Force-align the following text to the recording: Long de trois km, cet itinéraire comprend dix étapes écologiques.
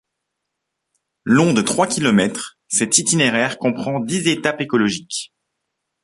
Long 1.25 1.53
de 1.53 1.61
trois 1.61 1.85
km, 1.85 2.57
cet 2.67 2.97
itinéraire 2.97 3.59
comprend 3.59 3.99
dix 3.99 4.27
étapes 4.29 4.59
écologiques. 4.61 5.31